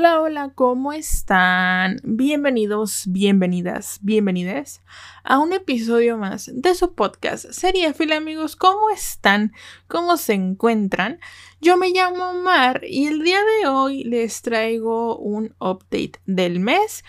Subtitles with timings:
[0.00, 1.98] Hola, hola, ¿cómo están?
[2.02, 4.80] Bienvenidos, bienvenidas, bienvenides
[5.24, 8.56] a un episodio más de su podcast Serie Fila, amigos.
[8.56, 9.52] ¿Cómo están?
[9.88, 11.20] ¿Cómo se encuentran?
[11.60, 17.04] Yo me llamo Mar y el día de hoy les traigo un update del mes.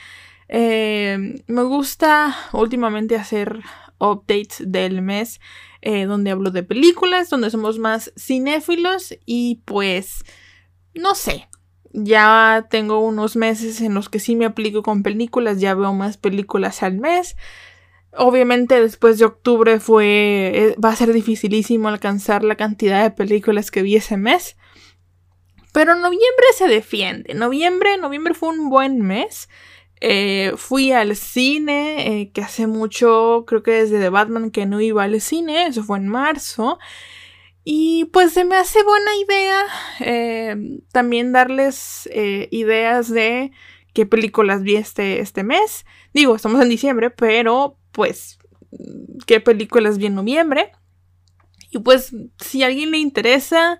[0.50, 3.62] Eh, me gusta últimamente hacer
[4.00, 5.40] updates del mes
[5.82, 10.26] eh, donde hablo de películas, donde somos más cinéfilos y pues
[10.94, 11.48] no sé,
[11.94, 16.18] ya tengo unos meses en los que sí me aplico con películas, ya veo más
[16.18, 17.36] películas al mes.
[18.14, 23.72] Obviamente después de octubre fue eh, va a ser dificilísimo alcanzar la cantidad de películas
[23.72, 24.58] que vi ese mes.
[25.74, 27.34] Pero noviembre se defiende.
[27.34, 29.48] Noviembre, noviembre fue un buen mes.
[30.02, 34.82] Eh, fui al cine, eh, que hace mucho, creo que desde The Batman que no
[34.82, 36.80] iba al cine, eso fue en marzo.
[37.64, 39.64] Y pues se me hace buena idea
[40.00, 43.52] eh, también darles eh, ideas de
[43.94, 45.86] qué películas vi este, este mes.
[46.14, 48.40] Digo, estamos en diciembre, pero pues
[49.28, 50.72] qué películas vi en noviembre.
[51.70, 53.80] Y pues si a alguien le interesa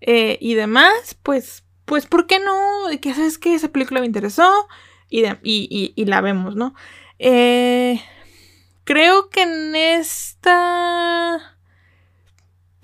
[0.00, 2.56] eh, y demás, pues, pues, ¿por qué no?
[3.00, 4.50] Que sabes que esa película me interesó
[5.10, 6.74] y, y, y la vemos, ¿no?
[8.84, 11.57] creo que en esta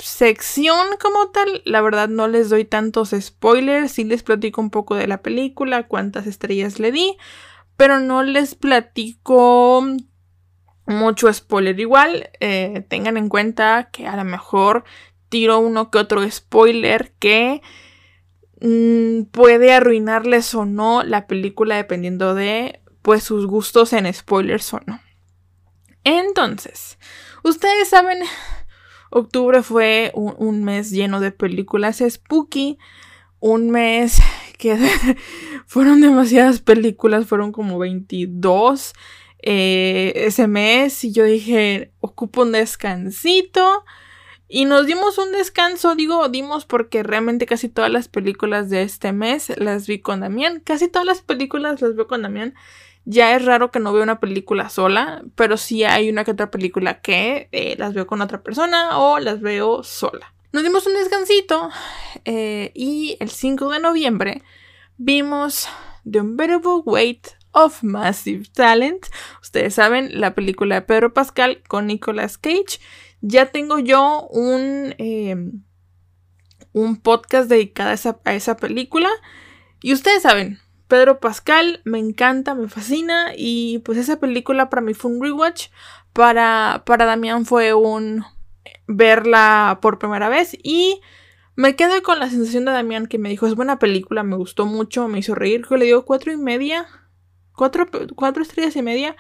[0.05, 4.95] sección como tal, la verdad no les doy tantos spoilers, sí les platico un poco
[4.95, 7.17] de la película, cuántas estrellas le di,
[7.77, 9.83] pero no les platico
[10.87, 11.81] mucho spoiler.
[11.81, 14.85] Igual eh, tengan en cuenta que a lo mejor
[15.31, 17.63] tiro uno que otro spoiler que
[18.61, 24.81] mm, puede arruinarles o no la película dependiendo de pues sus gustos en spoilers o
[24.87, 25.01] no.
[26.05, 26.99] Entonces,
[27.43, 28.19] ustedes saben
[29.17, 32.79] Octubre fue un, mes lleno de películas spooky.
[33.39, 34.21] Un mes
[34.59, 34.77] que
[35.67, 38.93] fueron demasiadas películas, fueron como 22
[39.41, 41.05] eh, ese mes.
[41.05, 43.85] Y yo dije, ocupo un descansito.
[44.49, 49.13] Y nos dimos un descanso, digo, dimos porque realmente casi todas las películas de este
[49.13, 50.59] mes las vi con Damián.
[50.59, 52.55] Casi todas las películas las veo con Damián.
[53.05, 56.51] Ya es raro que no vea una película sola, pero sí hay una que otra
[56.51, 60.35] película que eh, las veo con otra persona o las veo sola.
[60.53, 61.69] Nos dimos un descansito
[62.25, 64.43] eh, y el 5 de noviembre
[64.97, 65.69] vimos
[66.09, 69.07] The Unbearable Weight of Massive Talent.
[69.43, 72.81] Ustedes saben, la película de Pedro Pascal con Nicolas Cage.
[73.21, 75.63] Ya tengo yo un, em,
[76.73, 79.09] un podcast dedicado a esa, a esa película.
[79.83, 80.61] Y ustedes saben,
[80.95, 85.71] Pedro Pascal, me encanta, me fascina y pues esa película para mí fue un rewatch,
[86.13, 88.25] para, para Damián fue un
[88.87, 91.01] verla por primera vez y
[91.57, 94.67] me quedé con la sensación de Damián que me dijo es buena película, me gustó
[94.67, 96.87] mucho, me hizo reír, que le dio cuatro y media,
[97.57, 99.17] cuatro, cuatro estrellas y media,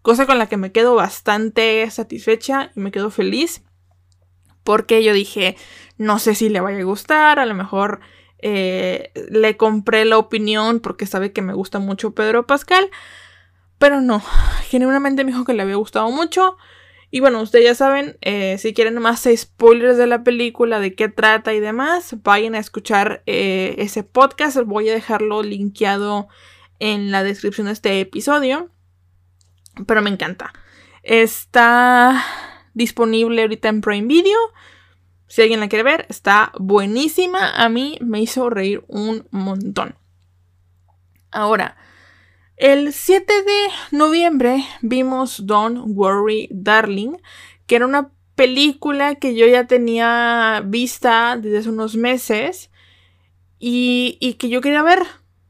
[0.00, 3.62] cosa con la que me quedo bastante satisfecha y me quedo feliz
[4.64, 5.58] porque yo dije
[5.98, 8.00] no sé si le vaya a gustar, a lo mejor
[8.38, 12.90] eh, le compré la opinión porque sabe que me gusta mucho Pedro Pascal.
[13.78, 14.22] Pero no,
[14.68, 16.56] genuinamente me dijo que le había gustado mucho.
[17.10, 21.08] Y bueno, ustedes ya saben, eh, si quieren más spoilers de la película, de qué
[21.08, 24.58] trata y demás, vayan a escuchar eh, ese podcast.
[24.58, 26.28] Voy a dejarlo linkeado
[26.80, 28.70] en la descripción de este episodio.
[29.86, 30.52] Pero me encanta.
[31.02, 32.24] Está
[32.74, 34.38] disponible ahorita en Prime Video.
[35.28, 37.50] Si alguien la quiere ver, está buenísima.
[37.50, 39.94] A mí me hizo reír un montón.
[41.30, 41.76] Ahora,
[42.56, 47.18] el 7 de noviembre vimos Don't Worry Darling,
[47.66, 52.70] que era una película que yo ya tenía vista desde hace unos meses
[53.58, 55.00] y, que yo quería ver.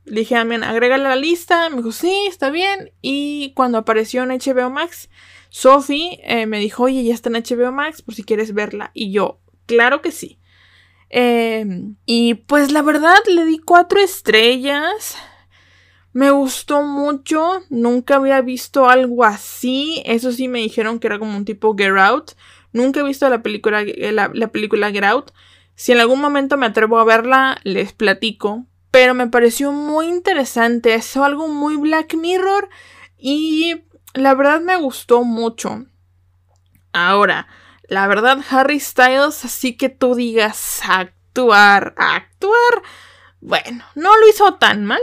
[0.04, 1.70] Le dije a mi agrégala a la lista.
[1.70, 2.92] Me dijo, sí, está bien.
[3.00, 5.08] Y cuando apareció en HBO Max,
[5.50, 8.90] Sophie eh, me dijo, oye, ya está en HBO Max por si quieres verla.
[8.94, 10.40] Y yo, Claro que sí.
[11.10, 15.16] Em, y pues la verdad le di cuatro estrellas.
[16.12, 17.62] Me gustó mucho.
[17.68, 20.02] Nunca había visto algo así.
[20.06, 22.32] Eso sí me dijeron que era como un tipo Get Out.
[22.72, 25.32] Nunca he visto la película, eh, la, película Get Out.
[25.74, 28.66] Si en algún momento me atrevo a verla, les platico.
[28.90, 30.94] Pero me pareció muy interesante.
[30.94, 32.70] Es algo muy Black Mirror.
[33.18, 33.82] Y
[34.14, 35.84] la verdad me gustó mucho.
[36.92, 37.46] Ahora,
[37.88, 42.82] la verdad, Harry Styles, así que tú digas actuar, actuar,
[43.40, 45.00] bueno, no lo hizo tan mal,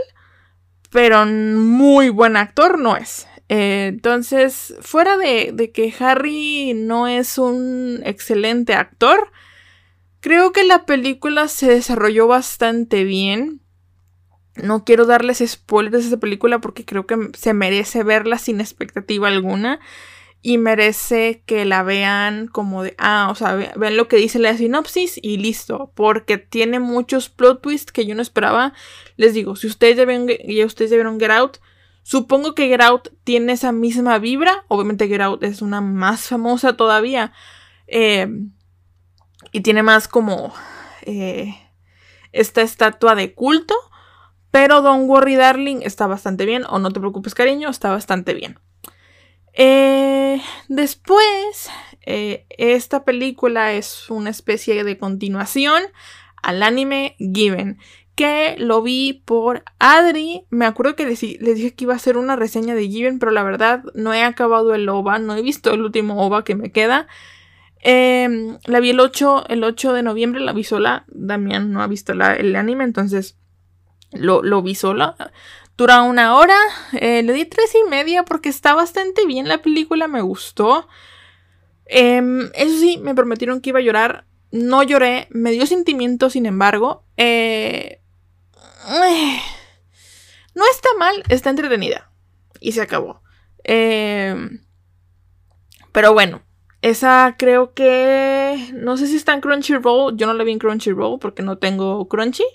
[0.91, 3.27] pero muy buen actor no es.
[3.49, 9.31] Eh, entonces, fuera de, de que Harry no es un excelente actor,
[10.19, 13.61] creo que la película se desarrolló bastante bien.
[14.55, 19.27] No quiero darles spoilers de esa película porque creo que se merece verla sin expectativa
[19.27, 19.79] alguna.
[20.47, 24.55] Y merece que la vean como de, ah, o sea, vean lo que dice la
[24.55, 25.91] sinopsis y listo.
[25.95, 28.71] Porque tiene muchos plot twists que yo no esperaba.
[29.17, 31.57] Les digo, si ustedes ya, ven, ya ustedes vieron Get Out,
[32.03, 34.65] supongo que Get Out tiene esa misma vibra.
[34.67, 37.33] Obviamente Get Out es una más famosa todavía.
[37.87, 38.27] Eh,
[39.51, 40.53] y tiene más como
[41.01, 41.55] eh,
[42.33, 43.73] esta estatua de culto.
[44.51, 46.65] Pero Don't Worry Darling está bastante bien.
[46.69, 48.59] O No te preocupes cariño, está bastante bien.
[49.57, 51.69] Eh, después,
[52.05, 55.81] eh, esta película es una especie de continuación
[56.43, 57.79] al anime Given.
[58.15, 60.45] Que lo vi por Adri.
[60.49, 63.43] Me acuerdo que les, dije que iba a hacer una reseña de Given, pero la
[63.43, 67.07] verdad no he acabado el OVA, no he visto el último OVA que me queda.
[67.81, 71.05] Em, la vi el 8, el 8 de noviembre, la vi sola.
[71.07, 73.37] Damián no ha visto el anime, entonces
[74.15, 75.15] lo, vi sola.
[75.77, 76.57] Dura una hora.
[76.93, 80.07] Eh, le di tres y media porque está bastante bien la película.
[80.07, 80.87] Me gustó.
[81.85, 84.25] Em, eso sí, me prometieron que iba a llorar.
[84.51, 85.27] No lloré.
[85.31, 87.03] Me dio sentimiento, sin embargo.
[87.17, 87.99] Eh,
[90.53, 91.23] no está mal.
[91.27, 92.09] Está entretenida.
[92.61, 93.21] Y se acabó.
[93.63, 94.61] Em,
[95.91, 96.41] pero bueno.
[96.81, 98.69] Esa creo que...
[98.73, 100.15] No sé si está en Crunchyroll.
[100.15, 102.45] Yo no la vi en Crunchyroll porque no tengo Crunchy.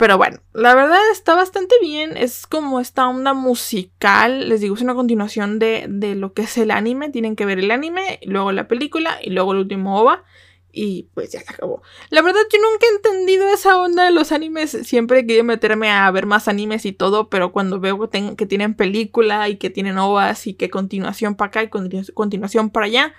[0.00, 2.16] Pero bueno, la verdad está bastante bien.
[2.16, 4.48] Es como esta onda musical.
[4.48, 7.10] Les digo, es una continuación de, de lo que es el anime.
[7.10, 10.24] Tienen que ver el anime, luego la película y luego el último OVA.
[10.72, 11.82] Y pues ya se acabó.
[12.08, 14.70] La verdad, yo nunca he entendido esa onda de los animes.
[14.70, 17.28] Siempre he querido meterme a ver más animes y todo.
[17.28, 21.48] Pero cuando veo que, que tienen película y que tienen OVAs y que continuación para
[21.48, 21.68] acá y
[22.14, 23.12] continuación para allá.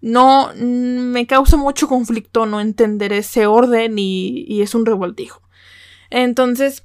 [0.00, 5.43] No me causa mucho conflicto no entender ese orden y, y es un revoltijo.
[6.16, 6.84] Entonces,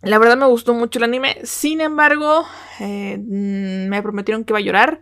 [0.00, 1.38] la verdad me gustó mucho el anime.
[1.42, 2.46] Sin embargo,
[2.78, 5.00] eh, mm, me prometieron que iba a llorar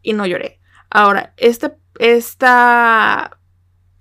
[0.00, 0.58] y no lloré.
[0.88, 3.38] Ahora, este, esta,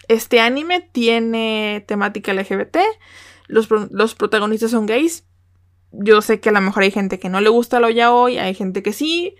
[0.08, 2.78] este anime tiene temática LGBT.
[3.48, 5.26] Los, los, protagonistas son gays.
[5.92, 8.38] Yo sé que a lo mejor hay gente que no le gusta lo ya hoy,
[8.38, 9.36] hay gente que sí.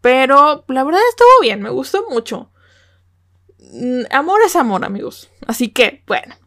[0.00, 2.50] Pero la verdad estuvo bien, me gustó mucho.
[3.58, 5.28] Mm, amor es amor, amigos.
[5.46, 6.39] Así que, bueno.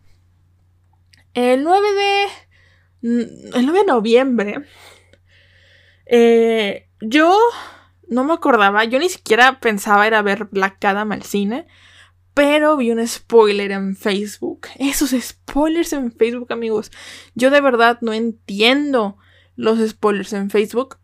[1.33, 3.09] El 9 de.
[3.09, 4.63] Mm, el 9 de noviembre.
[6.05, 7.37] Eh, yo
[8.07, 8.83] no me acordaba.
[8.85, 11.67] Yo ni siquiera pensaba ir a ver Black Adam al cine.
[12.33, 14.67] Pero vi un spoiler en Facebook.
[14.79, 16.91] Esos spoilers en Facebook, amigos.
[17.35, 19.17] Yo de verdad no entiendo
[19.55, 20.97] los spoilers en Facebook.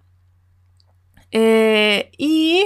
[1.32, 2.66] Eh, y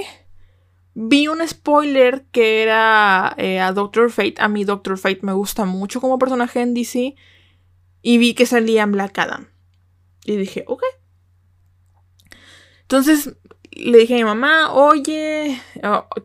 [0.94, 4.36] vi un spoiler que era eh, a Doctor Fate.
[4.38, 7.16] A mí Doctor Fate me gusta mucho como personaje en DC.
[8.06, 9.48] Y vi que salía Black Adam.
[10.26, 10.82] Y dije, ok.
[12.82, 13.34] Entonces
[13.70, 15.58] le dije a mi mamá, oye,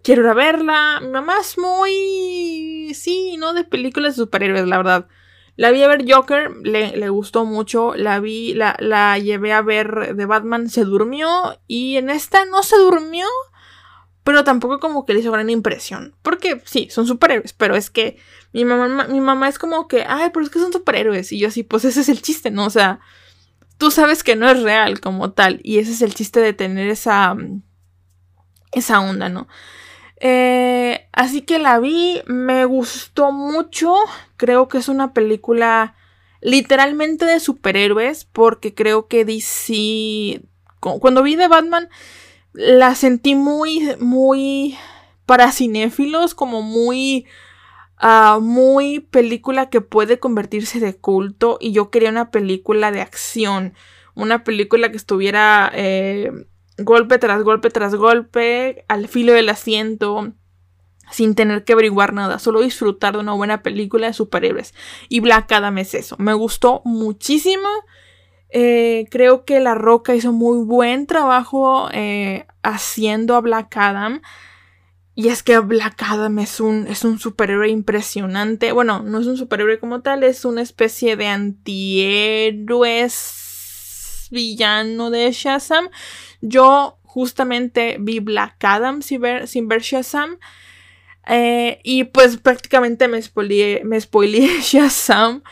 [0.03, 0.99] quiero ir a verla.
[1.01, 2.91] Mi mamá es muy...
[2.93, 3.53] Sí, ¿no?
[3.53, 5.07] De películas de superhéroes, la verdad.
[5.55, 7.95] La vi a ver Joker, le, le gustó mucho.
[7.95, 11.61] La vi, la, la llevé a ver de Batman, se durmió.
[11.65, 13.25] Y en esta no se durmió
[14.29, 16.13] pero tampoco como que le hizo gran impresión.
[16.21, 18.17] Porque sí, son superhéroes, pero es que
[18.53, 21.31] mi mamá, mi mamá es como que, ay, pero es que son superhéroes.
[21.31, 22.67] Y yo así, pues ese es el chiste, ¿no?
[22.67, 22.99] O sea,
[23.79, 25.61] tú sabes que no es real como tal.
[25.63, 27.35] Y ese es el chiste de tener esa,
[28.71, 29.47] esa onda, ¿no?
[30.17, 33.95] Eh, así que la vi, me gustó mucho.
[34.37, 35.95] Creo que es una película
[36.39, 40.43] literalmente de superhéroes, porque creo que DC,
[40.79, 41.89] cuando vi de Batman,
[42.53, 44.77] la sentí muy, muy
[45.25, 47.27] para cinéfilos, como muy,
[48.01, 53.73] uh, muy película que puede convertirse de culto y yo quería una película de acción,
[54.15, 56.31] una película que estuviera eh,
[56.77, 60.33] golpe tras golpe tras golpe, al filo del asiento,
[61.11, 64.73] sin tener que averiguar nada, solo disfrutar de una buena película de superhéroes.
[65.09, 67.67] Y Black Adam es eso, me gustó muchísimo.
[68.51, 74.21] Eh, creo que La Roca hizo muy buen trabajo eh, haciendo a Black Adam.
[75.15, 78.71] Y es que Black Adam es un, es un superhéroe impresionante.
[78.71, 83.07] Bueno, no es un superhéroe como tal, es una especie de antihéroe
[84.31, 85.89] villano de Shazam.
[86.41, 90.37] Yo justamente vi Black Adam sin ver, sin ver Shazam.
[91.27, 95.43] Eh, y pues prácticamente me spoileé, me spoileé Shazam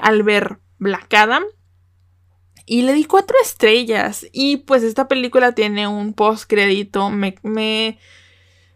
[0.00, 1.44] al ver Black Adam.
[2.68, 4.26] Y le di cuatro estrellas.
[4.30, 7.08] Y pues esta película tiene un post crédito.
[7.08, 7.98] Me, me,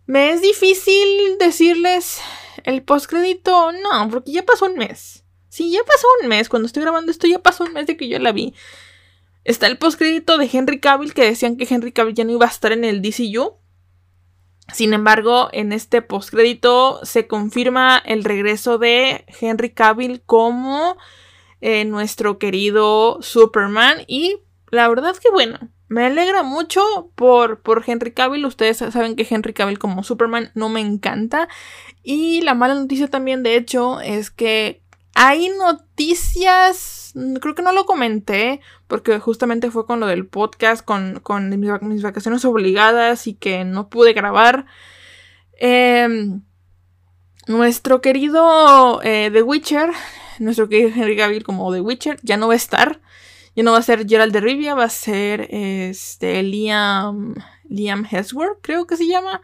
[0.07, 2.21] me es difícil decirles
[2.65, 3.71] el post crédito.
[3.73, 5.25] No, porque ya pasó un mes.
[5.51, 6.49] Sí, ya pasó un mes.
[6.49, 8.55] Cuando estoy grabando esto, ya pasó un mes de que yo la vi.
[9.45, 12.47] Está el post crédito de Henry Cavill que decían que Henry Cavill ya no iba
[12.47, 13.59] a estar en el DCU.
[14.73, 20.97] Sin embargo, en este postcrédito se confirma el regreso de Henry Cavill como
[21.63, 23.99] eh, nuestro querido Superman.
[24.07, 24.41] Y
[24.71, 26.83] la verdad que bueno, me alegra mucho
[27.15, 28.45] por, por Henry Cavill.
[28.45, 31.49] Ustedes saben que Henry Cavill como Superman no me encanta.
[32.03, 34.83] Y la mala noticia también, de hecho, es que
[35.15, 41.21] hay noticias, creo que no lo comenté, porque justamente fue con lo del podcast, con,
[41.21, 44.67] con mis, vacaciones obligadas y que no pude grabar.
[45.59, 46.43] Em,
[47.47, 49.91] nuestro querido eh, The Witcher,
[50.39, 53.01] nuestro querido Henry Cavill como The Witcher, ya no va a estar.
[53.55, 57.35] Ya no va a ser Gerald de Rivia, va a ser este Liam
[57.65, 59.43] Liam Hemsworth, creo que se llama.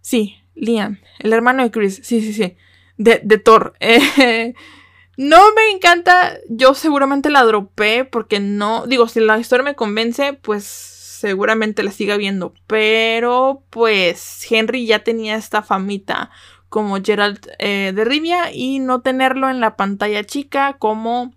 [0.00, 2.00] Sí, Liam, el hermano de Chris.
[2.02, 2.56] Sí, sí, sí.
[2.96, 3.74] De, de Thor.
[5.16, 6.38] no me encanta.
[6.48, 8.86] Yo seguramente la dropé porque no.
[8.86, 12.54] Digo, si la historia me convence, pues seguramente la siga viendo.
[12.66, 16.30] Pero pues Henry ya tenía esta famita
[16.68, 21.32] como Gerald eh, de Rivia y no tenerlo en la pantalla chica como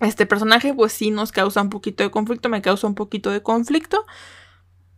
[0.00, 3.42] este personaje pues sí nos causa un poquito de conflicto, me causa un poquito de
[3.42, 4.04] conflicto.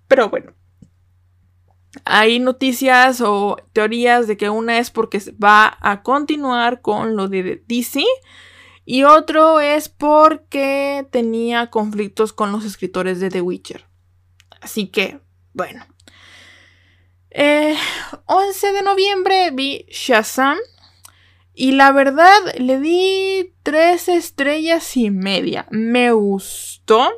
[0.08, 0.52] Pero bueno,
[2.04, 7.62] hay noticias o teorías de que una es porque va a continuar con lo de
[7.66, 8.04] DC
[8.84, 13.86] y otro es porque tenía conflictos con los escritores de The Witcher.
[14.60, 15.20] Así que,
[15.54, 15.84] bueno.
[17.32, 17.76] 11
[18.68, 20.58] eh, de noviembre vi Shazam
[21.54, 25.66] y la verdad le di tres estrellas y media.
[25.70, 27.10] Me gustó.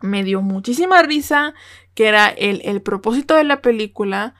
[0.00, 1.54] Me dio muchísima risa
[1.94, 4.34] que era el, propósito de la película.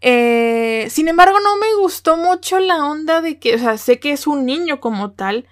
[0.00, 4.10] Eh, sin embargo, no me gustó mucho la onda de que, o sea, sé que
[4.10, 5.46] es un niño como tal,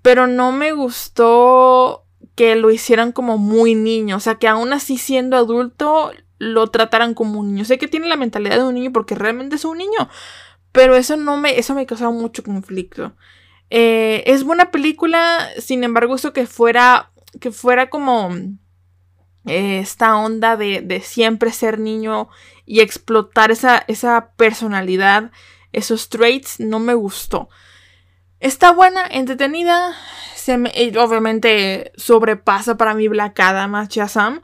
[0.00, 4.96] pero no me gustó que lo hicieran como muy niño, o sea, que aún así
[4.96, 6.12] siendo adulto
[6.44, 7.64] lo trataran como un niño.
[7.64, 10.08] Sé que tiene la mentalidad de un niño porque realmente es un niño,
[10.72, 13.14] pero eso no me, eso me causaba mucho conflicto.
[13.70, 17.10] Eh, es buena película, sin embargo, eso que fuera,
[17.40, 18.30] que fuera como
[19.46, 22.28] eh, esta onda de, siempre ser niño
[22.66, 25.30] y explotar esa, esa personalidad,
[25.72, 27.48] esos traits, no me gustó.
[28.40, 29.96] Está buena, entretenida,
[30.36, 34.42] se me, obviamente sobrepasa para mí Black Adam a Shazam,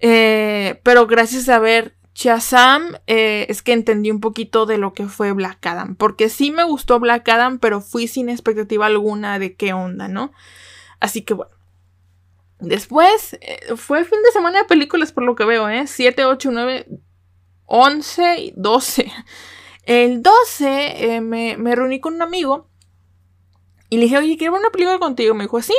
[0.00, 5.06] eh, pero gracias a ver Shazam eh, es que entendí un poquito de lo que
[5.06, 9.54] fue Black Adam, porque sí me gustó Black Adam, pero fui sin expectativa alguna de
[9.54, 10.32] qué onda, ¿no?
[11.00, 11.52] Así que bueno.
[12.58, 15.86] Después, eh, fue fin de semana de películas por lo que veo, ¿eh?
[15.86, 16.86] 7, 8, 9,
[17.66, 19.12] 11 y 12.
[19.82, 22.68] El 12 eh, me, reuní con un amigo
[23.88, 25.34] y le dije, oye, quiero ver una película contigo.
[25.34, 25.76] Me dijo, sí.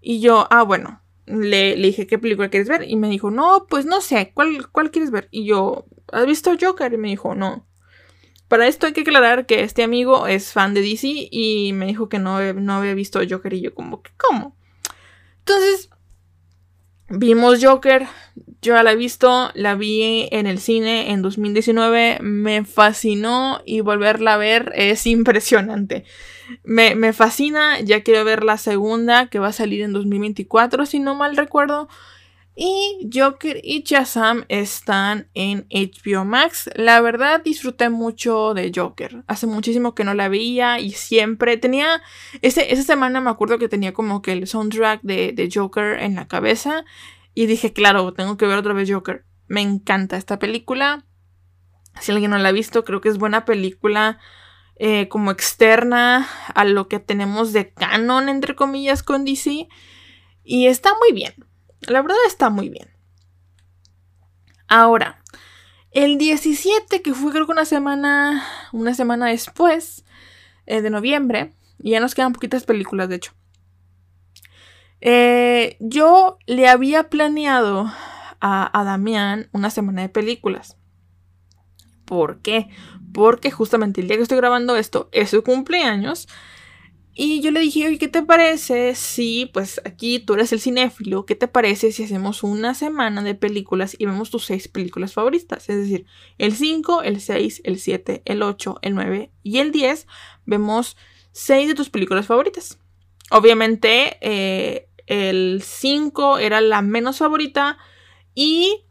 [0.00, 1.01] Y yo, ah, bueno.
[1.26, 2.88] Le, dije, ¿qué película quieres ver?
[2.88, 5.28] Y me dijo, no, pues no sé, ¿cuál, ¿cuál quieres ver?
[5.30, 6.92] Y yo, ¿has visto Joker?
[6.92, 7.66] Y me dijo, no.
[8.48, 12.08] Para esto hay que aclarar que este amigo es fan de DC y me dijo
[12.08, 13.54] que no, no había visto Joker.
[13.54, 14.56] Y yo, como, ¿cómo?
[15.38, 15.88] Entonces,
[17.08, 18.06] vimos Joker.
[18.60, 23.80] Yo ya la he visto, la vi en el cine en 2019, me fascinó y
[23.80, 26.04] volverla a ver es impresionante.
[26.64, 30.98] Me, me, fascina, ya quiero ver la segunda que va a salir en 2024, si
[30.98, 31.88] no mal recuerdo.
[32.54, 36.68] Y Joker y Shazam están en HBO Max.
[36.74, 39.24] La verdad disfruté mucho de Joker.
[39.26, 42.02] Hace muchísimo que no la veía y siempre tenía...
[42.42, 46.28] esa semana me acuerdo que tenía como que el soundtrack de, de Joker en la
[46.28, 46.84] cabeza.
[47.34, 49.24] Y dije, claro, tengo que ver otra vez Joker.
[49.48, 51.06] Me encanta esta película.
[52.00, 54.18] Si alguien no la ha visto, creo que es buena película.
[54.84, 59.68] Eh, como externa a lo que tenemos de canon, entre comillas, con DC.
[60.42, 61.32] Y está muy bien.
[61.82, 62.90] La verdad está muy bien.
[64.66, 65.22] Ahora,
[65.92, 70.04] el 17, que fue creo que una semana, una semana después
[70.66, 73.34] eh, de noviembre, y ya nos quedan poquitas películas, de hecho.
[75.00, 77.88] Eh, yo le había planeado
[78.40, 80.76] a, a Damián una semana de películas.
[82.04, 82.68] ¿Por qué?
[83.12, 86.28] Porque justamente el día que estoy grabando esto es su cumpleaños.
[87.14, 91.26] Y yo le dije, oye, ¿qué te parece si, pues aquí tú eres el cinéfilo,
[91.26, 95.68] ¿qué te parece si hacemos una semana de películas y vemos tus seis películas favoritas?
[95.68, 96.06] Es decir,
[96.38, 100.06] el 5, el 6, el 7, el 8, el 9 y el 10,
[100.46, 100.96] vemos
[101.32, 102.78] seis de tus películas favoritas.
[103.30, 107.76] Obviamente, eh, el 5 era la menos favorita
[108.34, 108.86] y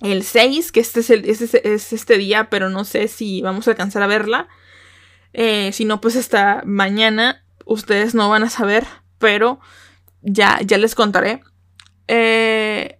[0.00, 3.66] el 6, que este es, el, este es este día, pero no sé si vamos
[3.66, 4.48] a alcanzar a verla.
[5.32, 8.86] Eh, si no, pues hasta mañana ustedes no van a saber,
[9.18, 9.60] pero
[10.22, 11.42] ya, ya les contaré.
[12.08, 12.98] Eh,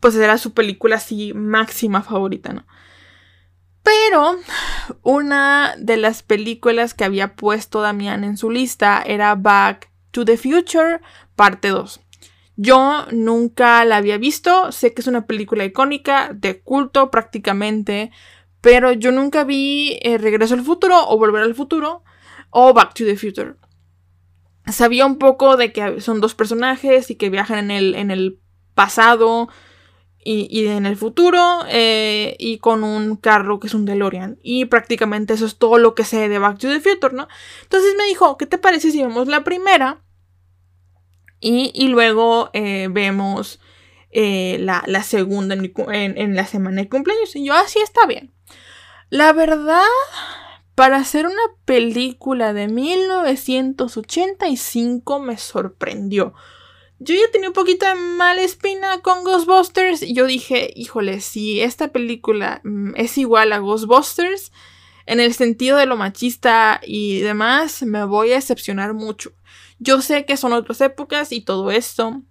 [0.00, 2.66] pues era su película así máxima favorita, ¿no?
[3.82, 4.36] Pero
[5.02, 10.36] una de las películas que había puesto Damián en su lista era Back to the
[10.36, 11.00] Future,
[11.36, 12.00] parte 2.
[12.56, 18.10] Yo nunca la había visto, sé que es una película icónica, de culto prácticamente,
[18.62, 22.02] pero yo nunca vi eh, Regreso al Futuro o Volver al Futuro
[22.50, 23.54] o Back to the Future.
[24.66, 28.40] Sabía un poco de que son dos personajes y que viajan en el, en el
[28.74, 29.48] pasado
[30.24, 34.38] y, en el futuro eh, y con un carro que es un DeLorean.
[34.42, 37.28] Y prácticamente eso es todo lo que sé de Back to the Future, ¿no?
[37.62, 40.02] Entonces me dijo, ¿qué te parece si vemos la primera?
[41.40, 43.60] Y, luego eh, vemos
[44.10, 47.36] eh, la, segunda en, la semana de cumpleaños.
[47.36, 48.32] Y yo, así ah, está bien.
[49.10, 49.84] La verdad,
[50.74, 56.34] para hacer una película de 1985 me sorprendió.
[56.98, 61.60] Yo ya tenía un poquito de mala espina con Ghostbusters y yo dije, híjole, si
[61.60, 64.50] esta película mm, es igual a Ghostbusters,
[65.06, 69.32] en el sentido de lo machista y demás, me voy a decepcionar mucho.
[69.78, 72.22] Yo sé que son otras épocas y todo esto,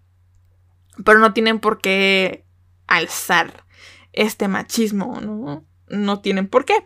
[1.03, 2.45] pero no tienen por qué
[2.87, 3.65] alzar
[4.13, 5.65] este machismo, ¿no?
[5.87, 6.83] No tienen por qué.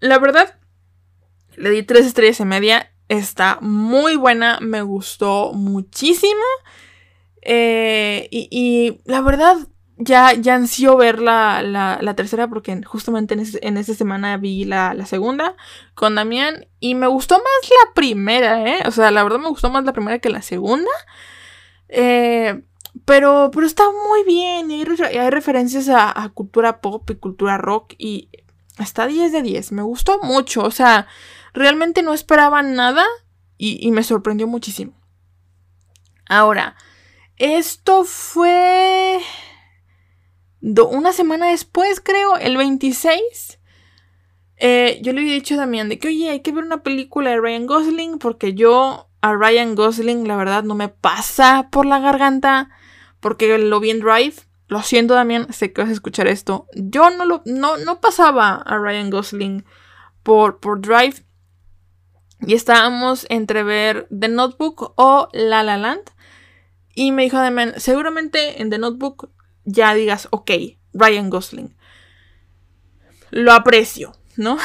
[0.00, 0.58] La verdad,
[1.56, 2.92] le di tres estrellas y media.
[3.08, 6.42] Está muy buena, me gustó muchísimo.
[7.42, 9.56] Eh, y, la verdad,
[10.02, 15.56] ya, ya ansío ver la, la, tercera porque justamente en, esta semana vi la, segunda
[15.94, 18.82] con Damián y me gustó más la primera, ¿eh?
[18.86, 20.90] O sea, la verdad me gustó más la primera que la segunda.
[21.88, 22.62] Eh,
[23.04, 24.70] pero, pero está muy bien.
[24.70, 27.94] Hay, hay referencias a, cultura pop y cultura rock.
[27.98, 28.30] Y
[28.78, 29.72] está 10 de 10.
[29.72, 30.62] Me gustó mucho.
[30.62, 31.08] O sea,
[31.52, 33.04] realmente no esperaba nada.
[33.58, 34.94] Y, y me sorprendió muchísimo.
[36.26, 36.74] Ahora,
[37.36, 39.20] esto fue
[40.60, 43.58] una semana después, creo, el 26.
[44.56, 47.30] Eh, yo le había dicho a Damián de que, oye, hay que ver una película
[47.30, 51.98] de Ryan Gosling porque yo a Ryan Gosling, la verdad, no me pasa por la
[51.98, 52.68] garganta
[53.20, 54.34] porque lo vi en Drive.
[54.68, 56.66] Lo siento, Damián, sé que vas a escuchar esto.
[56.74, 59.64] Yo no lo no, no pasaba a Ryan Gosling
[60.22, 61.24] por, por Drive.
[62.46, 66.02] Y estábamos entre ver The Notebook o La La Land.
[66.94, 69.30] Y me dijo Damián, seguramente en The Notebook
[69.64, 70.50] ya digas, ok,
[70.92, 71.76] Ryan Gosling.
[73.30, 74.58] Lo aprecio, ¿no?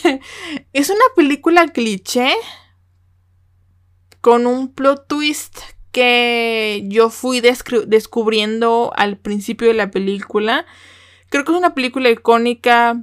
[0.72, 2.34] es una película cliché
[4.20, 5.58] con un plot twist
[5.92, 10.64] que yo fui descubriendo al principio de la película.
[11.28, 13.02] Creo que es una película icónica,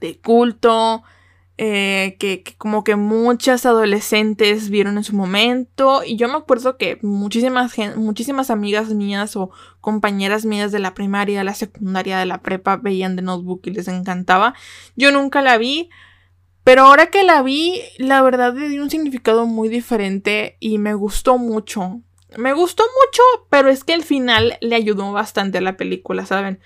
[0.00, 1.02] de culto,
[1.56, 6.02] eh, que, como que muchas adolescentes vieron en su momento.
[6.04, 11.38] Y yo me acuerdo que muchísimas, muchísimas amigas mías o compañeras mías de la primaria,
[11.38, 14.54] de la secundaria, de la prepa veían The Notebook y les encantaba.
[14.96, 15.90] Yo nunca la vi.
[16.64, 20.94] Pero ahora que la vi, la verdad le dio un significado muy diferente y me
[20.94, 22.00] gustó mucho.
[22.38, 26.60] Me gustó mucho, pero es que el final le ayudó bastante a la película, ¿saben?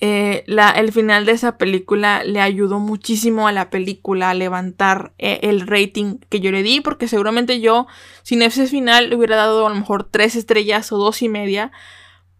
[0.00, 5.40] Eh, el final de esa película le ayudó muchísimo a la película a levantar eh,
[5.42, 7.86] el rating que yo le di, porque seguramente yo
[8.22, 11.72] sin ese final le hubiera dado a lo mejor tres estrellas o dos y media,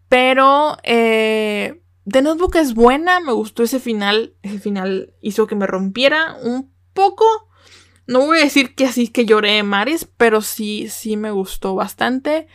[0.07, 5.67] pero eh, The Notebook es buena, me gustó ese final, ese final hizo que me
[5.67, 7.25] rompiera un poco.
[8.05, 12.47] No voy a decir que así que lloré mares, pero sí, sí me gustó bastante.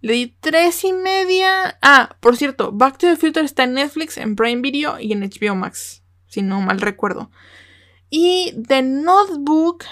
[0.00, 1.78] Le di tres y media.
[1.82, 5.22] Ah, por cierto, Back to the Future está en Netflix, en Prime Video y en
[5.22, 7.30] HBO Max, si no mal recuerdo.
[8.10, 9.84] Y The Notebook,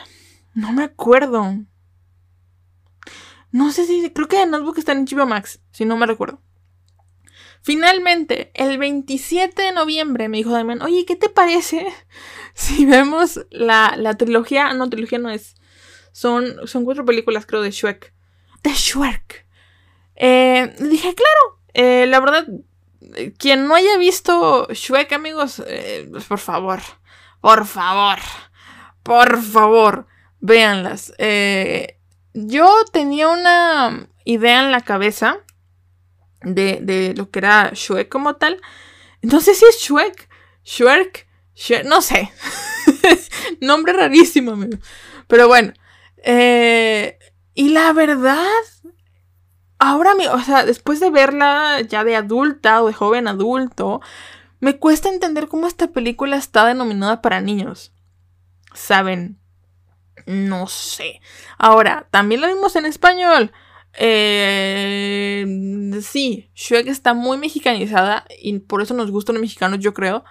[0.54, 1.64] no me acuerdo.
[3.50, 6.40] No sé si, creo que The Notebook está en HBO Max, si no me recuerdo.
[7.62, 11.86] Finalmente, el 27 de noviembre me dijo Damien, oye, ¿qué te parece
[12.54, 14.72] si vemos la, la trilogía?
[14.74, 15.54] No, trilogía no es.
[16.12, 18.12] Son, son cuatro películas, creo, de Shrek.
[18.62, 19.43] De Shrek.
[20.16, 22.46] Eh, dije, claro, eh, la verdad,
[23.38, 26.80] quien no haya visto Shrek, amigos, eh, pues por favor,
[27.40, 28.18] por favor,
[29.02, 30.06] por favor,
[30.40, 31.12] Véanlas.
[31.18, 31.98] Eh,
[32.32, 35.38] yo tenía una idea en la cabeza
[36.42, 38.60] de, de, lo que era Shrek como tal.
[39.22, 40.28] No sé si es Shrek,
[40.64, 41.26] Shrek,
[41.84, 42.30] no sé.
[43.60, 44.78] Nombre rarísimo, amigo.
[45.28, 45.72] Pero bueno.
[46.22, 47.18] Eh,
[47.54, 48.46] y la verdad,
[49.84, 54.00] ahora, o sea, después de verla ya de adulta o de joven adulto,
[54.60, 57.92] me cuesta entender cómo esta película está denominada para niños.
[58.74, 59.38] ¿Saben?
[60.26, 61.20] No sé.
[61.58, 63.52] Ahora, también lo vimos en español.
[63.96, 65.44] Eh,
[66.02, 70.24] sí, Shrek está muy mexicanizada y por eso nos gustan los mexicanos, yo creo.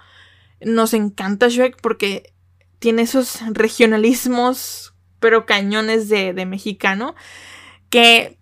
[0.60, 2.34] Nos encanta Shrek porque
[2.80, 7.14] tiene esos regionalismos, pero cañones de, de mexicano,
[7.88, 8.38] que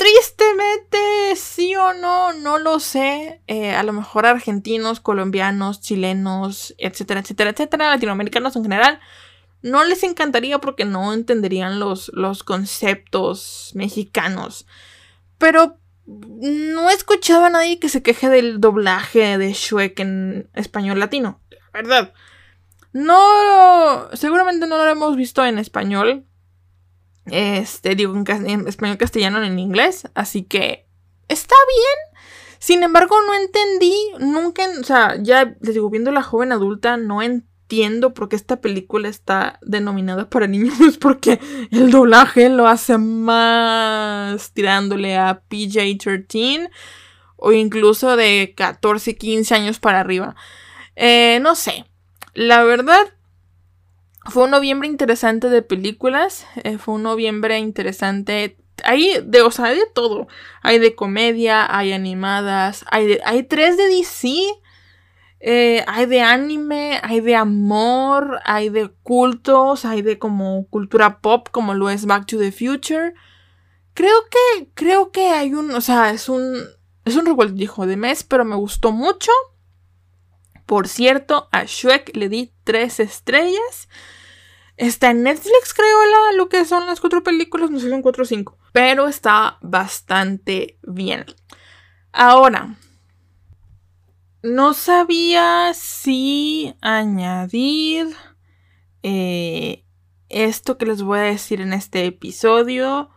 [0.00, 3.42] tristemente, sí o no, no lo sé.
[3.46, 8.98] Eh, a lo mejor argentinos, colombianos, chilenos, etcétera, etcétera, etcétera, latinoamericanos en general
[9.62, 14.66] no les encantaría porque no entenderían los, los conceptos mexicanos.
[15.36, 20.98] Pero no he escuchado a nadie que se queje del doblaje de Shrek en español
[20.98, 21.40] latino.
[21.50, 22.14] La verdad.
[22.94, 26.24] No, seguramente no lo hemos visto en español.
[27.30, 30.08] Este, digo, en, español castellano, en inglés.
[30.14, 30.86] Así que
[31.28, 32.26] está bien.
[32.58, 37.22] Sin embargo, no entendí nunca, o sea, ya les digo, viendo la joven adulta, no
[37.22, 41.40] entiendo por qué esta película está denominada para niños, porque
[41.70, 46.68] el doblaje lo hace más tirándole a PJ-13
[47.36, 50.36] o incluso de 14, 15 años para arriba.
[50.96, 51.86] Eh, no sé,
[52.34, 53.06] la verdad
[54.26, 59.66] fue un noviembre interesante de películas, eh, fue un noviembre interesante hay de, o sea,
[59.66, 60.26] hay de todo.
[60.62, 64.58] Hay de comedia, hay animadas, hay de, hay tres de DC
[65.42, 71.48] eh, hay de anime, hay de amor, hay de cultos, hay de como cultura pop,
[71.50, 73.14] como lo es Back to the Future.
[73.94, 76.56] Creo que, creo que hay un, o sea, es un,
[77.06, 79.32] es un revuelto de mes, pero me gustó mucho.
[80.70, 83.88] Por cierto, a Shrek le di tres estrellas.
[84.76, 88.02] Está en Netflix, creo, la, lo que son las cuatro películas, no sé si son
[88.02, 88.56] cuatro o cinco.
[88.72, 91.26] Pero está bastante bien.
[92.12, 92.76] Ahora,
[94.44, 98.06] no sabía si añadir
[99.02, 99.84] eh,
[100.28, 103.10] esto que les voy a decir en este episodio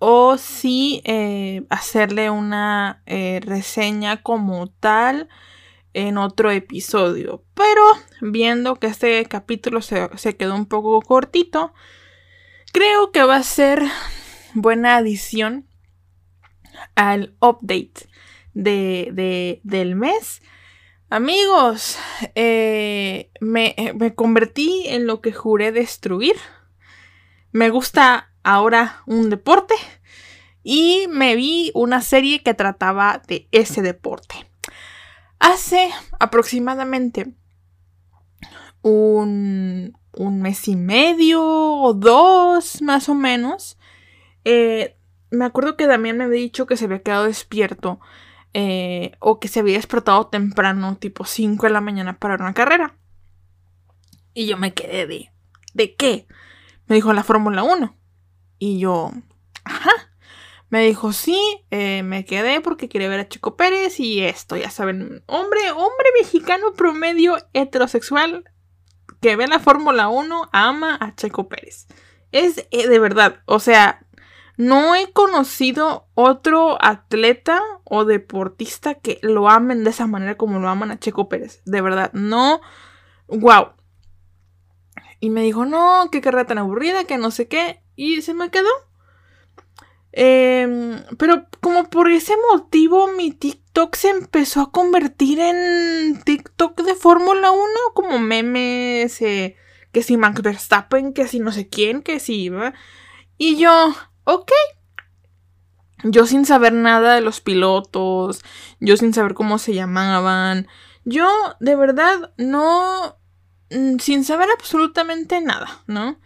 [0.00, 5.30] o si eh, hacerle una eh, reseña como tal
[5.94, 7.44] en otro episodio.
[7.54, 7.82] Pero
[8.20, 11.72] viendo que este capítulo se, quedó un poco cortito,
[12.72, 13.82] creo que va a ser
[14.54, 15.66] buena adición
[16.94, 18.08] al update
[18.54, 20.42] de, del mes.
[21.08, 21.98] Amigos,
[22.34, 26.36] eh, me, eh, me convertí en lo que juré destruir.
[27.52, 29.74] Me gusta ahora un deporte
[30.62, 34.49] y me vi una serie que trataba de ese deporte.
[35.40, 37.34] Hace aproximadamente
[38.82, 43.78] un, mes y medio o dos más o menos,
[44.44, 44.96] eh,
[45.30, 48.00] me acuerdo que Damián me había dicho que se había quedado despierto
[48.52, 52.96] eh, o que se había despertado temprano, tipo 5 de la mañana para una carrera.
[54.34, 55.32] Y yo me quedé de,
[55.72, 56.26] ¿de qué?
[56.86, 57.96] Me dijo la Fórmula 1.
[58.58, 59.12] Y yo,
[59.64, 59.99] ajá.
[60.70, 61.38] Me dijo, sí,
[61.70, 66.06] eh, me quedé porque quiere ver a Chico Pérez y esto, ya saben, hombre, hombre
[66.20, 68.44] mexicano promedio heterosexual
[69.20, 71.86] que ve la Fórmula 1 ama a Checo Pérez.
[72.32, 74.06] Es eh, de verdad, o sea,
[74.56, 80.68] no he conocido otro atleta o deportista que lo amen de esa manera como lo
[80.68, 81.62] aman a Checo Pérez.
[81.64, 82.60] De verdad, no.
[83.26, 83.72] ¡Wow!
[85.18, 87.82] Y me dijo, no, qué carrera tan aburrida, que no sé qué.
[87.96, 88.68] Y se me quedó.
[90.12, 96.94] Em, pero como por ese motivo mi TikTok se empezó a convertir en TikTok de
[96.94, 97.62] Fórmula 1,
[97.94, 99.56] como memes, eh,
[99.92, 102.48] que si Max Verstappen, que si no sé quién, que si...
[102.48, 102.74] ¿va?
[103.38, 103.94] Y yo,
[104.24, 104.52] ok.
[106.04, 108.42] Yo sin saber nada de los pilotos,
[108.80, 110.66] yo sin saber cómo se llamaban,
[111.04, 111.28] yo
[111.60, 113.18] de verdad no,
[113.70, 116.18] mm, sin saber absolutamente nada, ¿no?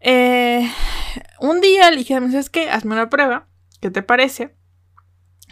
[0.00, 0.70] Eh,
[1.40, 2.70] un día le dije, ¿sabes qué?
[2.70, 3.48] Hazme una prueba,
[3.80, 4.54] ¿qué te parece?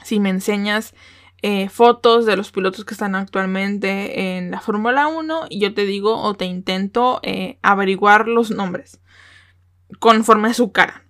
[0.04, 0.94] Si me enseñas
[1.42, 5.84] eh, fotos de los pilotos que están actualmente en la Fórmula 1 y yo te
[5.84, 9.00] digo o te intento eh, averiguar los nombres
[9.98, 11.04] conforme a su cara.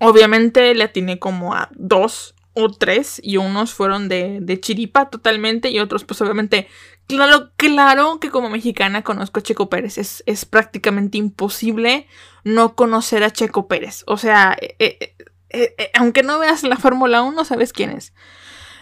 [0.00, 5.70] Obviamente le atiné como a dos o tres y unos fueron de, de chiripa totalmente
[5.70, 6.68] y otros pues obviamente
[7.10, 9.98] Claro, claro que como mexicana conozco a Checo Pérez.
[9.98, 12.06] Es, es prácticamente imposible
[12.44, 14.04] no conocer a Checo Pérez.
[14.06, 15.16] O sea, eh, eh,
[15.50, 18.12] eh, aunque no veas la Fórmula 1, sabes quién es.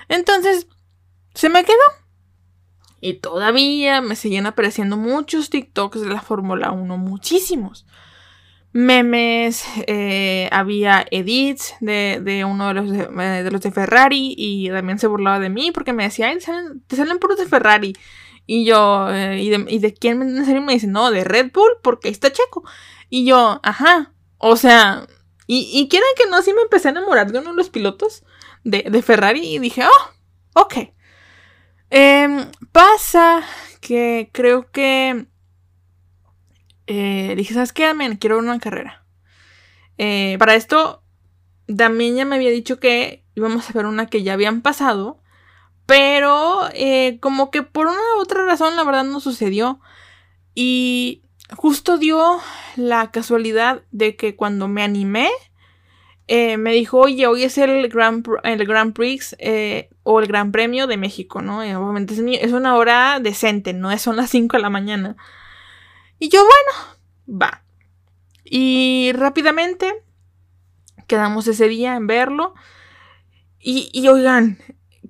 [0.09, 0.67] Entonces,
[1.33, 1.77] se me quedó.
[3.01, 7.87] Y todavía me siguen apareciendo muchos TikToks de la Fórmula 1, muchísimos.
[8.79, 15.01] Memes, eh, había edits de, uno de los de, de, los de Ferrari y también
[15.01, 17.97] se burlaba de mí porque me decía, salen, te salen puros de Ferrari.
[18.47, 20.87] Y yo, eh, ¿y, de, ¿y, de, quién serio me dice?
[20.87, 22.63] No, de Red Bull porque está Checo.
[23.11, 25.09] Y yo, ajá, o sea,
[25.49, 28.23] y, y quieren que no, así me empecé a enamorar de uno de los pilotos
[28.63, 30.93] de, de Ferrari y dije, oh, ok.
[31.91, 33.43] Eh, pasa
[33.81, 35.27] que creo que
[36.89, 38.17] eh, dije, ¿sabes qué, Damián?
[38.17, 39.05] Quiero una carrera.
[39.99, 41.03] Eh, para esto,
[41.67, 45.21] Damián ya me había dicho que íbamos a ver una que ya habían pasado,
[45.85, 49.81] pero eh, como que por una u otra razón, la verdad no sucedió.
[50.55, 51.23] Y
[51.57, 52.41] justo dio
[52.77, 55.29] la casualidad de que cuando me animé,
[56.27, 59.37] eh, me dijo, oye, hoy es el Grand, el Grand Prix
[60.05, 61.59] o el Gran Premio de México, ¿no?
[61.59, 65.17] Obviamente es, es, una hora decente, no son las 5 de la mañana.
[66.19, 67.63] Y yo, bueno, va.
[68.45, 70.03] Y rápidamente
[71.07, 72.55] quedamos ese día en verlo.
[73.59, 74.59] Y, y oigan,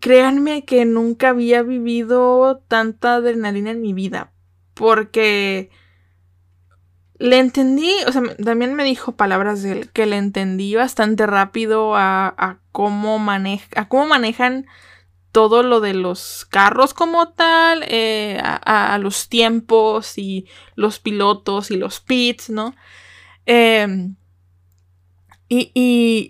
[0.00, 4.32] créanme que nunca había vivido tanta adrenalina en mi vida.
[4.74, 5.70] Porque
[7.18, 11.94] le entendí, o sea, también me dijo palabras de él que le entendí bastante rápido
[11.96, 14.66] a, cómo, maneja, a cómo manejan
[15.38, 21.76] todo lo de los carros como tal, eh, a, los tiempos y los pilotos y
[21.76, 22.74] los pits, ¿no?
[23.46, 24.16] Em,
[25.48, 25.70] y,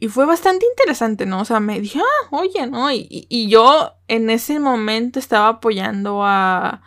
[0.02, 1.40] y, fue bastante interesante, ¿no?
[1.40, 2.92] O sea, me dije, ah, oye, ¿no?
[2.92, 6.82] Y, y yo en ese momento estaba apoyando a,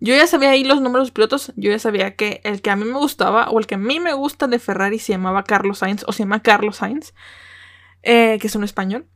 [0.00, 2.76] yo ya sabía ahí los números de pilotos, yo ya sabía que el que a
[2.76, 5.78] mí me gustaba o el que a mí me gusta de Ferrari se llamaba Carlos
[5.78, 7.14] Sainz o se llama Carlos Sainz,
[8.02, 9.06] eh, que es un español.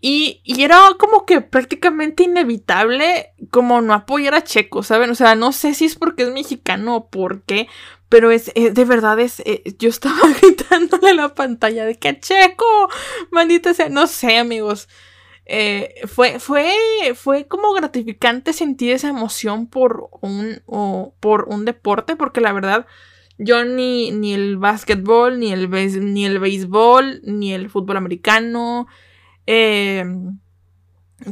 [0.00, 5.10] Y, era como que prácticamente inevitable como no apoyar a Checo, ¿saben?
[5.10, 7.68] O sea, no sé si es porque es mexicano o por qué,
[8.08, 12.88] pero es, de verdad es, eh, yo estaba gritándole la pantalla de que Checo,
[13.32, 14.88] maldita sea, no sé amigos.
[15.50, 16.70] Eh, fue, fue,
[17.14, 22.86] fue como gratificante sentir esa emoción por un, o por un deporte, porque la verdad,
[23.38, 25.70] yo ni, ni el básquetbol, ni el,
[26.14, 28.86] ni el béisbol, ni el fútbol americano,
[29.48, 30.04] eh,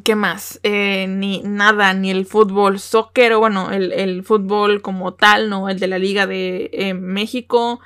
[0.04, 0.60] ¿qué más?
[0.62, 5.68] Eh, ni nada, ni el fútbol soccer, o bueno, el, el, fútbol como tal, ¿no?
[5.68, 7.80] El de la Liga de México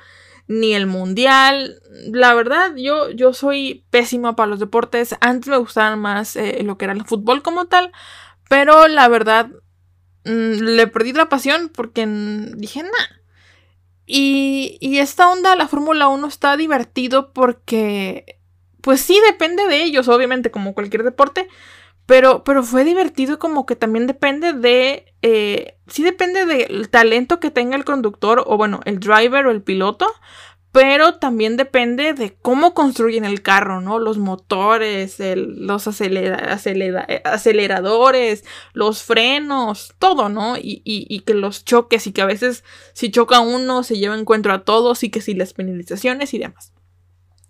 [0.51, 1.81] ni el mundial.
[2.11, 5.15] La verdad, yo, yo soy pésima para los deportes.
[5.21, 7.91] Antes me gustaban más eh, lo que era el fútbol como tal.
[8.49, 9.49] Pero la verdad,
[10.25, 12.05] mm, le perdí la pasión porque
[12.55, 13.17] dije, nah.
[14.05, 18.40] Y, y esta onda, la Fórmula 1 está divertido porque,
[18.81, 21.47] pues sí, depende de ellos, obviamente, como cualquier deporte.
[22.05, 25.13] Pero, pero fue divertido como que también depende de...
[25.21, 29.61] Eh, sí depende del talento que tenga el conductor o bueno, el driver o el
[29.61, 30.07] piloto.
[30.71, 33.99] Pero también depende de cómo construyen el carro, ¿no?
[33.99, 40.55] Los motores, los aceleradores, los frenos, todo, ¿no?
[40.57, 42.63] Y, y, que los choques y que a veces
[42.93, 46.71] si choca uno se lleva encuentro a todos y que si las penalizaciones y demás.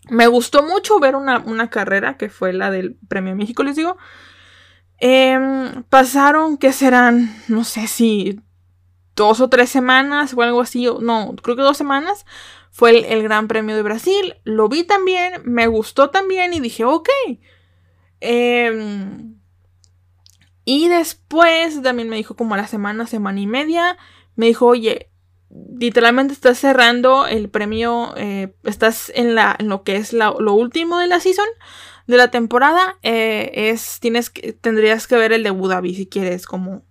[0.09, 3.97] Me gustó mucho ver una, una carrera que fue la del Premio México, les digo.
[4.97, 7.35] Em, pasaron, ¿qué serán?
[7.47, 8.39] No sé si
[9.15, 10.87] dos o tres semanas o algo así.
[11.01, 12.25] No, creo que dos semanas.
[12.71, 14.35] Fue el, Gran Premio de Brasil.
[14.43, 17.09] Lo vi también, me gustó también y dije, ok.
[18.21, 19.35] Em,
[20.63, 23.97] y después también me dijo como a la semana, semana y media,
[24.35, 25.11] me dijo, oye,
[25.77, 31.07] literalmente estás cerrando el premio, eh, estás en, la, lo que es lo último de
[31.07, 31.47] la season
[32.07, 36.83] de la temporada eh, es tienes tendrías que ver el de Abu si quieres como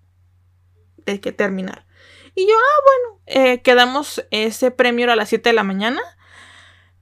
[1.06, 1.86] de que terminar.
[2.34, 6.00] Y yo ah bueno eh, quedamos ese premio a las 7 de la mañana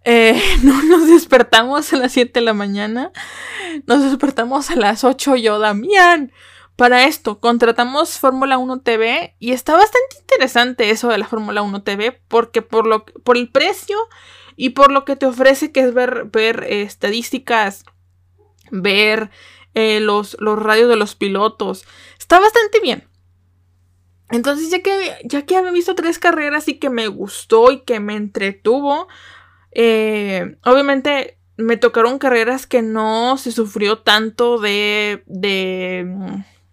[0.05, 3.12] eh, no nos despertamos a las 7 de la mañana
[3.87, 6.33] nos despertamos a las 8 yo Damián
[6.79, 11.83] para esto contratamos Fórmula 1 TV y está bastante interesante eso de la Fórmula 1
[11.83, 13.99] TV porque por lo por el precio
[14.57, 17.85] y por lo que te ofrece que es ver ver estadísticas
[18.71, 19.31] ver
[19.75, 21.85] eh, los, los radios de los pilotos.
[22.19, 23.09] Está bastante bien.
[24.31, 28.01] Entonces, ya que, ya que había visto tres carreras y que me gustó y que
[28.01, 29.09] me entretuvo,
[29.73, 36.07] eh, obviamente me tocaron carreras que no se sufrió tanto de, de,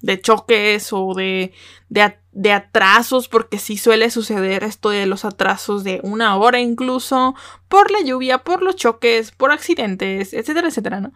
[0.05, 1.51] de choques o de,
[1.89, 7.33] de, atrasos, porque sí suele suceder esto de los atrasos de una hora incluso,
[7.67, 11.11] por la lluvia, por los choques, por accidentes, etcétera, etcétera, ¿no?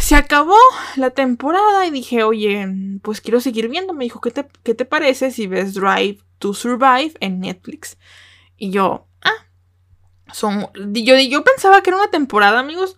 [0.00, 0.56] Se acabó
[0.96, 2.66] la temporada y dije, oye,
[3.02, 3.92] pues quiero seguir viendo.
[3.92, 7.98] Me dijo, ¿qué te, qué te parece si ves Drive to Survive en Netflix?
[8.56, 9.46] Y yo, ah,
[10.32, 10.68] son...
[10.92, 12.96] Yo, yo pensaba que era una temporada, amigos.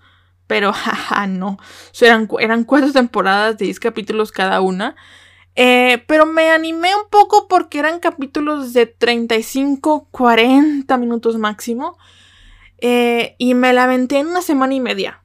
[0.53, 1.57] Pero, jaja, no.
[1.99, 4.97] eran, eran cuatro temporadas de 10 capítulos cada una.
[5.55, 11.97] Eh, pero me animé un poco porque eran capítulos de 35, 40 minutos máximo.
[12.83, 15.23] Eh, y me la aventé en una semana y media.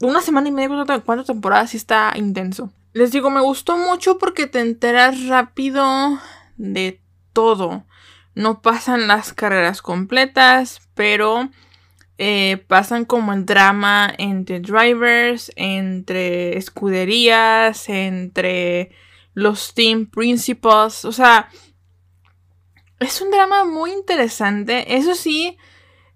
[0.00, 2.70] Una semana y media, cuatro temporadas, sí está intenso.
[2.92, 6.20] Les digo, me gustó mucho porque te enteras rápido
[6.58, 7.86] de todo.
[8.36, 11.50] No pasan las carreras completas, pero
[12.18, 18.90] eh, pasan como el drama entre drivers, entre escuderías, entre
[19.34, 21.04] los team principals.
[21.04, 21.50] O sea,
[23.00, 24.96] es un drama muy interesante.
[24.96, 25.58] Eso sí,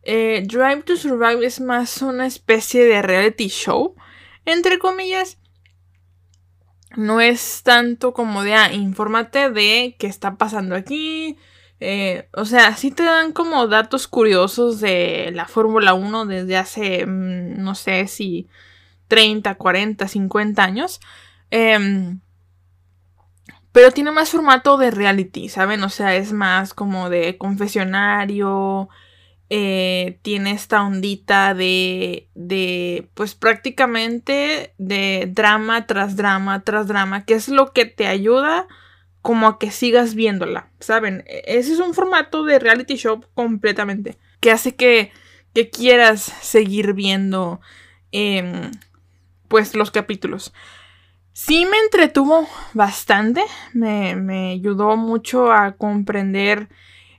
[0.03, 3.95] eh, Drive to Survive es más una especie de reality show,
[4.47, 5.39] entre comillas.
[6.97, 11.37] No es tanto como de, ah, infórmate de qué está pasando aquí,
[11.81, 17.07] eh, o sea, sí te dan como datos curiosos de la Fórmula 1 desde hace,
[17.07, 18.49] mm, no sé si
[19.09, 21.01] 30, 40, 50 años.
[21.51, 22.21] Em,
[23.73, 25.83] pero tiene más formato de reality, ¿saben?
[25.83, 28.89] O sea, es más como de confesionario.
[29.49, 37.35] Eh, tiene esta ondita de, de, pues prácticamente de drama tras drama tras drama, que
[37.35, 38.69] es lo que te ayuda
[39.23, 41.25] como a que sigas viéndola, ¿saben?
[41.27, 45.13] E, ese es un formato de reality show completamente, que hace que,
[45.55, 47.61] que quieras seguir viendo,
[48.13, 48.71] em,
[49.49, 50.53] pues, los capítulos.
[51.33, 56.69] Sí me entretuvo bastante, me, me ayudó mucho a comprender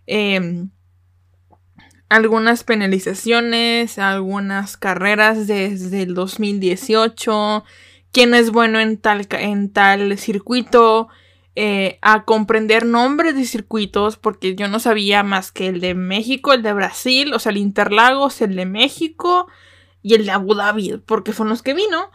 [0.06, 0.70] em,
[2.12, 7.64] algunas penalizaciones, algunas carreras desde el 2018,
[8.12, 11.08] quién es bueno en tal, en tal circuito,
[11.56, 16.54] eh, a comprender nombres de circuitos, porque yo no sabía más que el de México,
[16.54, 19.48] el de Brasil, o sea, el Interlagos, el de México
[20.02, 22.10] y el de Abu Dhabi, porque son los que vino.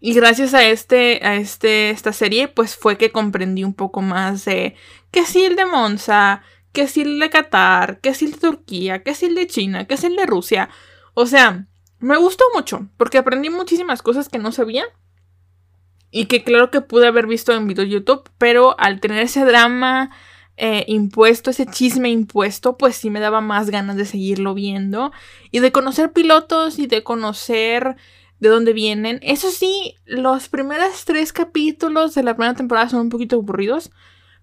[0.00, 4.44] Y gracias a este, a este, esta serie, pues fue que comprendí un poco más
[4.46, 4.74] de
[5.12, 9.02] que si el de Monza, que si el de Qatar, que si el de Turquía,
[9.04, 10.70] que si el de China, que si el de Rusia.
[11.14, 11.68] O sea,
[12.00, 14.84] me gustó mucho, porque aprendí muchísimas cosas que no sabía
[16.14, 20.12] y que claro que pude haber visto en video YouTube, pero al tener ese drama
[20.56, 25.10] eh, impuesto, ese chisme impuesto, pues sí me daba más ganas de seguirlo viendo
[25.50, 27.96] y de conocer pilotos y de conocer
[28.38, 29.18] de dónde vienen.
[29.22, 33.90] Eso sí, los primeros tres capítulos de la primera temporada son un poquito aburridos,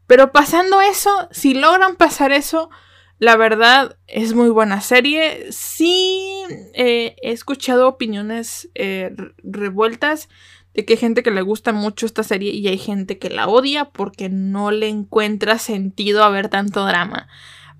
[0.08, 2.70] pero pasando eso, si logran pasar eso,
[3.18, 5.54] la verdad es muy buena serie.
[5.54, 10.28] Sí, eh, he escuchado opiniones eh, revueltas
[10.74, 13.48] de que hay gente que le gusta mucho esta serie y hay gente que la
[13.48, 17.28] odia porque no le encuentra sentido a ver tanto drama.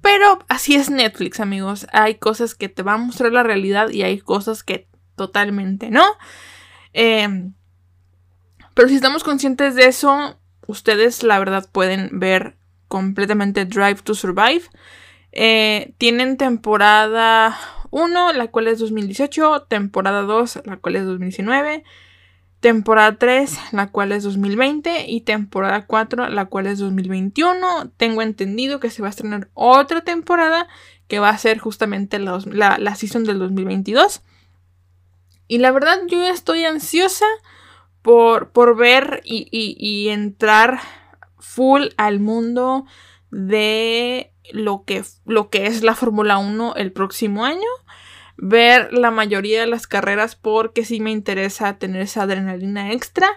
[0.02, 1.88] Pero así es Netflix, amigos.
[1.94, 6.04] Hay cosas que te van a mostrar la realidad y hay cosas que totalmente no.
[6.94, 7.54] Em,
[8.74, 14.64] pero si estamos conscientes de eso, ustedes la verdad pueden ver completamente Drive to Survive.
[15.32, 17.58] Eh, tienen temporada
[17.92, 21.84] 1, la cual es 2018, temporada 2, la cual es 2019
[22.62, 27.92] temporada 3, la cual es 2020, y temporada 4, la cual es 2021.
[27.98, 30.68] Tengo entendido que se va a estrenar otra temporada
[31.08, 32.40] que va a ser justamente la,
[32.78, 34.22] la, season del 2022.
[35.48, 37.26] Y la verdad yo estoy ansiosa
[38.02, 40.80] por, por ver y, y entrar
[41.40, 42.86] full al mundo
[43.32, 47.68] de lo que, lo que es la Fórmula 1 el próximo año
[48.38, 53.30] ver la mayoría de las carreras porque sí me interesa tener esa adrenalina extra.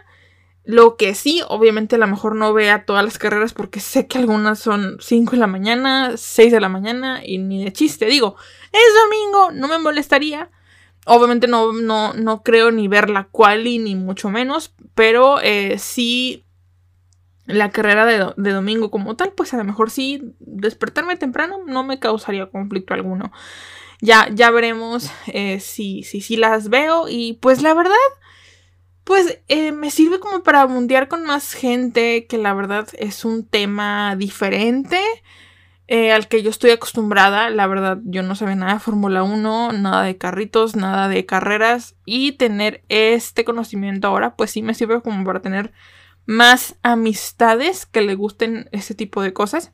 [0.64, 4.16] Lo que sí, obviamente a lo mejor no vea todas las carreras porque sé que
[4.16, 8.06] algunas son 5 de la mañana, 6 de la mañana y ni de chiste.
[8.06, 8.36] Digo,
[8.72, 10.50] es domingo, no me molestaría.
[11.04, 16.44] Obviamente no, no, no creo ni ver la quali ni mucho menos, pero eh, sí
[17.46, 21.84] la carrera de, de, domingo como tal, pues a lo mejor sí despertarme temprano no
[21.84, 23.32] me causaría conflicto alguno.
[24.04, 27.06] Ya, ya veremos eh, si, si, si, las veo.
[27.08, 27.94] Y pues la verdad,
[29.02, 33.46] pues eh, me sirve como para mundiar con más gente, que la verdad es un
[33.46, 35.00] tema diferente.
[35.88, 37.48] eh, al que yo estoy acostumbrada.
[37.48, 41.96] La verdad, yo no sabía nada de Fórmula 1, nada de carritos, nada de carreras.
[42.04, 45.72] Y tener este conocimiento ahora, pues sí me sirve como para tener
[46.26, 49.72] más amistades que le gusten este tipo de cosas.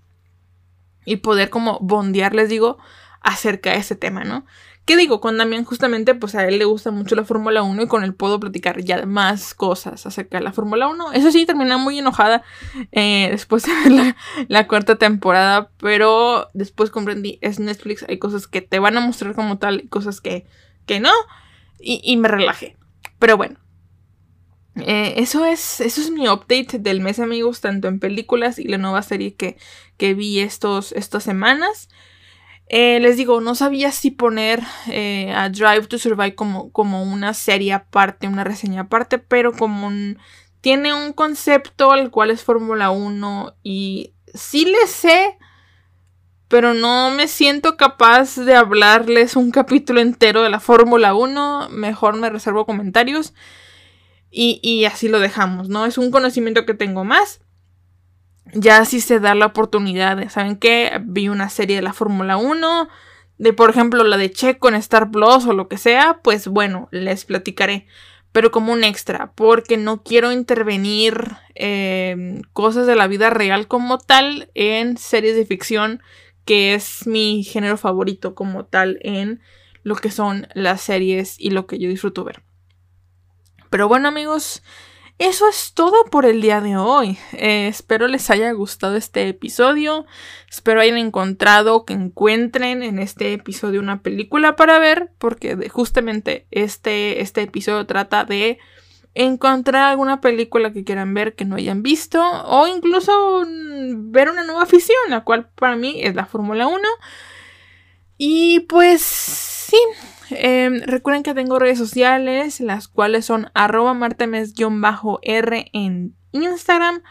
[1.05, 2.79] Y poder como bondear, les digo,
[3.21, 4.45] acerca de ese tema, ¿no?
[4.91, 5.21] ¿Qué digo?
[5.21, 8.15] Con Damián justamente pues a él le gusta mucho la Fórmula 1 y con él
[8.15, 11.13] puedo platicar ya más cosas acerca de la Fórmula 1.
[11.13, 12.43] Eso sí, terminé muy enojada
[12.91, 14.15] eh, después de
[14.49, 19.35] la, cuarta temporada, pero después comprendí, es Netflix, hay cosas que te van a mostrar
[19.35, 20.47] como tal y cosas que,
[20.87, 21.13] que no,
[21.79, 22.77] y, me relajé.
[23.21, 23.61] Pero bueno,
[24.75, 28.79] eh, eso, es, eso es mi update del mes, amigos, tanto en películas y la
[28.79, 29.57] nueva serie que,
[29.99, 31.89] que vi estos, estas semanas.
[32.73, 37.35] Eh, les digo, no sabía si poner eh, a Drive to Survive como, como, una
[37.35, 39.91] serie aparte, una reseña aparte, pero como
[40.61, 45.37] tiene un concepto al cual es Fórmula 1 y sí le sé,
[46.47, 52.19] pero no me siento capaz de hablarles un capítulo entero de la Fórmula 1, mejor
[52.19, 53.35] me reservo comentarios
[54.31, 55.87] y, y así lo dejamos, ¿no?
[55.87, 57.41] Es un conocimiento que tengo más
[58.55, 61.01] ya si se da la oportunidad de, ¿saben qué?
[61.05, 62.89] Vi una serie de la Fórmula 1,
[63.39, 66.89] de por ejemplo la de Checo en Star Plus o lo que sea, pues bueno,
[66.91, 67.87] les platicaré.
[68.33, 73.99] Pero como un extra, porque no quiero intervenir eh, cosas de la vida real como
[73.99, 76.01] tal en series de ficción,
[76.45, 79.41] que es mi género favorito como tal en
[79.83, 82.43] lo que son las series y lo que yo disfruto ver.
[83.71, 84.63] Pero bueno amigos,
[85.21, 87.19] eso es todo por el día de hoy.
[87.33, 90.07] Eh, espero les haya gustado este episodio.
[90.51, 97.21] Espero hayan encontrado, que encuentren en este episodio una película para ver, porque justamente este,
[97.21, 98.59] este episodio trata de
[99.13, 104.45] encontrar alguna película que quieran ver que no hayan visto o incluso mm, ver una
[104.45, 106.81] nueva afición, la cual para mí es la Fórmula 1.
[108.17, 109.79] Y pues sí,
[110.31, 117.03] Em, recuerden que tengo redes sociales, las cuales son arroba martames-r en Instagram,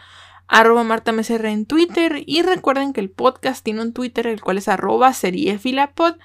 [0.47, 4.67] arroba martamesr en Twitter y recuerden que el podcast tiene un Twitter el cual es
[4.67, 6.15] arroba seriefilapod.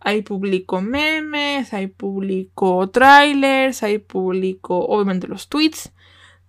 [0.00, 5.92] Ahí publico memes, ahí publico trailers, ahí publico obviamente los tweets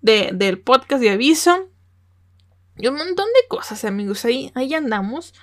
[0.01, 1.69] del podcast de aviso.
[2.77, 5.33] Y un montón de cosas amigos, ahí, ahí andamos.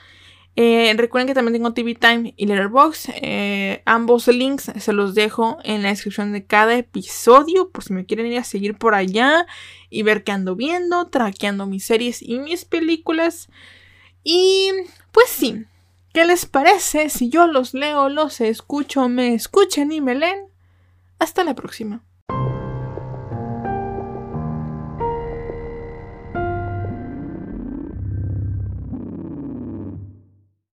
[0.55, 3.11] Eh, recuerden que también tengo TV Time y Letterboxd.
[3.15, 8.05] Eh, ambos links se los dejo en la descripción de cada episodio por si me
[8.05, 9.47] quieren ir a seguir por allá
[9.89, 13.49] y ver qué ando viendo, traqueando mis series y mis películas.
[14.25, 14.71] Y
[15.11, 15.65] pues sí,
[16.13, 20.49] ¿qué les parece si yo los leo, los escucho, me escuchan y me leen?
[21.19, 22.03] Hasta la próxima.